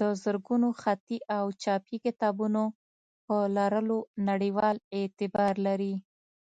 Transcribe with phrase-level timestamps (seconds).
[0.00, 2.62] د زرګونو خطي او چاپي کتابونو
[3.26, 5.94] په لرلو نړیوال اعتبار لري.